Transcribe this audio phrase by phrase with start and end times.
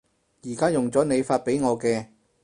[0.41, 2.07] 而家用咗你發畀我嘅